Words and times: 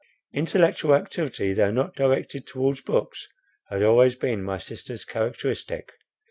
Intellectual 0.33 0.95
activity, 0.95 1.53
though 1.53 1.69
not 1.69 1.93
directed 1.95 2.47
towards 2.47 2.81
books, 2.81 3.27
had 3.69 3.83
always 3.83 4.15
been 4.15 4.41
my 4.43 4.57
sister's 4.57 5.05
characteristic. 5.05 5.91